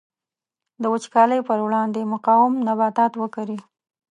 د 0.81 0.83
وچکالۍ 0.93 1.39
پر 1.47 1.59
وړاندې 1.65 2.09
مقاوم 2.13 2.53
نباتات 2.67 3.11
وکري. 3.17 3.57